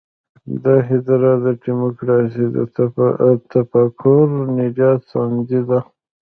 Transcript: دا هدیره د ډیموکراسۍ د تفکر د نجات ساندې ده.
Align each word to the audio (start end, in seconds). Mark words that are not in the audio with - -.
دا 0.63 0.75
هدیره 0.87 1.33
د 1.45 1.45
ډیموکراسۍ 1.63 2.45
د 2.57 2.57
تفکر 3.53 4.21
د 4.45 4.49
نجات 4.59 4.99
ساندې 5.11 5.61
ده. 5.69 5.79